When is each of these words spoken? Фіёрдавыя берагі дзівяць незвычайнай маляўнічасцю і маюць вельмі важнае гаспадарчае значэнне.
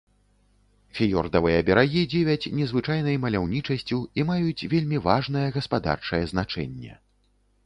Фіёрдавыя 0.99 1.59
берагі 1.67 2.01
дзівяць 2.13 2.49
незвычайнай 2.61 3.19
маляўнічасцю 3.27 4.01
і 4.21 4.27
маюць 4.31 4.67
вельмі 4.73 4.97
важнае 5.11 5.45
гаспадарчае 5.61 6.23
значэнне. 6.35 6.93